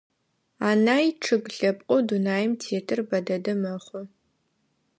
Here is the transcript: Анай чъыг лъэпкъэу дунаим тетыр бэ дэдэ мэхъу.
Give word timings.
Анай 0.69 1.05
чъыг 1.23 1.43
лъэпкъэу 1.57 1.99
дунаим 2.07 2.51
тетыр 2.61 2.99
бэ 3.07 3.17
дэдэ 3.25 3.53
мэхъу. 3.61 4.01